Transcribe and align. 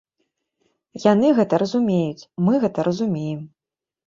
Яны 1.03 1.27
гэта 1.39 1.59
разумеюць, 1.65 2.27
мы 2.49 2.53
гэта 2.65 2.79
разумеем. 2.89 3.45